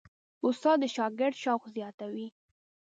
استاد 0.47 0.77
د 0.81 0.83
شاګرد 0.95 1.35
شوق 1.43 1.63
زیاتوي. 1.75 2.27